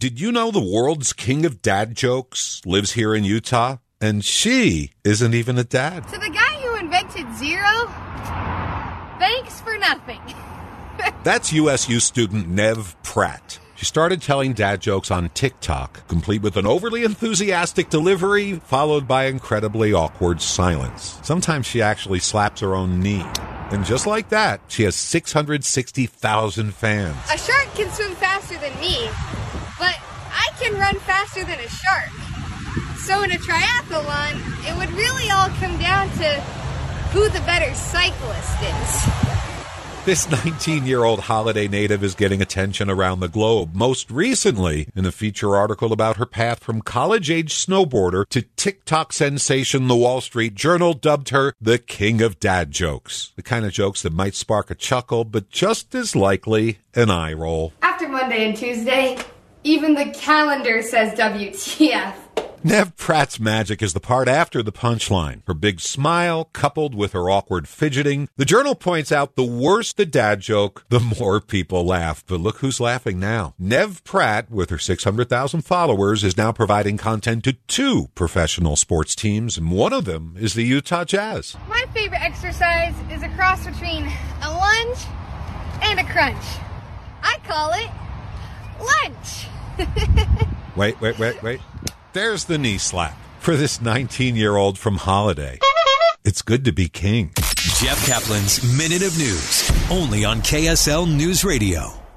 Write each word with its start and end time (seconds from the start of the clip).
Did 0.00 0.20
you 0.20 0.30
know 0.30 0.52
the 0.52 0.60
world's 0.60 1.12
king 1.12 1.44
of 1.44 1.60
dad 1.60 1.96
jokes 1.96 2.62
lives 2.64 2.92
here 2.92 3.16
in 3.16 3.24
Utah? 3.24 3.78
And 4.00 4.24
she 4.24 4.92
isn't 5.02 5.34
even 5.34 5.58
a 5.58 5.64
dad. 5.64 6.06
To 6.10 6.18
the 6.20 6.30
guy 6.30 6.60
who 6.60 6.76
invented 6.76 7.26
zero, 7.34 7.88
thanks 9.18 9.60
for 9.60 9.76
nothing. 9.78 10.20
That's 11.24 11.52
USU 11.52 11.98
student 11.98 12.48
Nev 12.48 12.94
Pratt. 13.02 13.58
She 13.74 13.86
started 13.86 14.22
telling 14.22 14.52
dad 14.52 14.80
jokes 14.80 15.10
on 15.10 15.30
TikTok, 15.30 16.06
complete 16.06 16.42
with 16.42 16.56
an 16.56 16.66
overly 16.66 17.02
enthusiastic 17.02 17.90
delivery, 17.90 18.54
followed 18.54 19.08
by 19.08 19.24
incredibly 19.24 19.92
awkward 19.92 20.40
silence. 20.40 21.18
Sometimes 21.24 21.66
she 21.66 21.82
actually 21.82 22.20
slaps 22.20 22.60
her 22.60 22.76
own 22.76 23.00
knee. 23.00 23.26
And 23.70 23.84
just 23.84 24.06
like 24.06 24.28
that, 24.28 24.60
she 24.68 24.84
has 24.84 24.94
660,000 24.94 26.72
fans. 26.72 27.16
A 27.32 27.36
shark 27.36 27.66
can 27.74 27.90
swim 27.90 28.14
faster 28.14 28.56
than 28.58 28.78
me, 28.80 29.08
but 29.78 29.96
I 30.30 30.48
can 30.60 30.74
run 30.74 30.98
faster 31.00 31.44
than 31.44 31.58
a 31.58 31.68
shark. 31.68 32.10
So 32.98 33.22
in 33.22 33.30
a 33.30 33.36
triathlon, 33.36 34.68
it 34.68 34.76
would 34.76 34.90
really 34.92 35.30
all 35.30 35.48
come 35.60 35.78
down 35.78 36.10
to 36.18 36.40
who 37.12 37.28
the 37.28 37.40
better 37.40 37.72
cyclist 37.74 38.62
is. 38.62 39.28
This 40.04 40.30
19 40.30 40.86
year 40.86 41.04
old 41.04 41.20
Holladay 41.20 41.68
native 41.68 42.02
is 42.02 42.14
getting 42.14 42.40
attention 42.40 42.88
around 42.88 43.20
the 43.20 43.28
globe, 43.28 43.74
most 43.74 44.10
recently 44.10 44.88
in 44.96 45.04
a 45.04 45.12
feature 45.12 45.54
article 45.54 45.92
about 45.92 46.16
her 46.16 46.24
path 46.24 46.64
from 46.64 46.80
college 46.80 47.30
age 47.30 47.54
snowboarder 47.54 48.26
to 48.30 48.42
TikTok 48.56 49.12
sensation. 49.12 49.86
The 49.86 49.96
Wall 49.96 50.22
Street 50.22 50.54
Journal 50.54 50.94
dubbed 50.94 51.28
her 51.28 51.52
the 51.60 51.78
king 51.78 52.22
of 52.22 52.40
dad 52.40 52.70
jokes. 52.70 53.32
The 53.36 53.42
kind 53.42 53.66
of 53.66 53.72
jokes 53.72 54.00
that 54.00 54.14
might 54.14 54.34
spark 54.34 54.70
a 54.70 54.74
chuckle, 54.74 55.24
but 55.24 55.50
just 55.50 55.94
as 55.94 56.16
likely 56.16 56.78
an 56.94 57.10
eye 57.10 57.34
roll. 57.34 57.74
After 57.82 58.08
Monday 58.08 58.48
and 58.48 58.56
Tuesday, 58.56 59.18
even 59.64 59.94
the 59.94 60.06
calendar 60.06 60.82
says 60.82 61.18
WTF. 61.18 62.14
Nev 62.64 62.96
Pratt's 62.96 63.38
magic 63.38 63.80
is 63.82 63.92
the 63.92 64.00
part 64.00 64.26
after 64.26 64.64
the 64.64 64.72
punchline. 64.72 65.42
Her 65.46 65.54
big 65.54 65.78
smile, 65.78 66.46
coupled 66.46 66.92
with 66.92 67.12
her 67.12 67.30
awkward 67.30 67.68
fidgeting. 67.68 68.28
The 68.36 68.44
journal 68.44 68.74
points 68.74 69.12
out 69.12 69.36
the 69.36 69.44
worse 69.44 69.92
the 69.92 70.04
dad 70.04 70.40
joke, 70.40 70.84
the 70.88 70.98
more 70.98 71.40
people 71.40 71.86
laugh. 71.86 72.24
But 72.26 72.40
look 72.40 72.58
who's 72.58 72.80
laughing 72.80 73.20
now. 73.20 73.54
Nev 73.60 74.02
Pratt, 74.02 74.50
with 74.50 74.70
her 74.70 74.78
600,000 74.78 75.62
followers, 75.62 76.24
is 76.24 76.36
now 76.36 76.50
providing 76.50 76.96
content 76.96 77.44
to 77.44 77.52
two 77.68 78.08
professional 78.16 78.74
sports 78.74 79.14
teams, 79.14 79.56
and 79.56 79.70
one 79.70 79.92
of 79.92 80.04
them 80.04 80.34
is 80.36 80.54
the 80.54 80.64
Utah 80.64 81.04
Jazz. 81.04 81.56
My 81.68 81.84
favorite 81.94 82.22
exercise 82.22 82.94
is 83.12 83.22
a 83.22 83.28
cross 83.30 83.64
between 83.64 84.10
a 84.42 84.50
lunge 84.50 84.98
and 85.82 86.00
a 86.00 86.04
crunch. 86.04 86.44
I 87.22 87.38
call 87.46 87.72
it 87.74 87.88
lunch. 88.78 89.46
wait, 90.76 91.00
wait, 91.00 91.18
wait, 91.18 91.42
wait. 91.42 91.60
There's 92.12 92.44
the 92.44 92.58
knee 92.58 92.78
slap 92.78 93.16
for 93.38 93.56
this 93.56 93.80
19 93.80 94.36
year 94.36 94.56
old 94.56 94.78
from 94.78 94.98
Holladay. 94.98 95.58
It's 96.24 96.42
good 96.42 96.64
to 96.64 96.72
be 96.72 96.88
king. 96.88 97.32
Jeff 97.36 98.04
Caplan's 98.06 98.62
Minute 98.76 99.02
of 99.02 99.16
News, 99.18 99.70
only 99.90 100.24
on 100.24 100.40
KSL 100.40 101.06
News 101.06 101.44
Radio. 101.44 102.07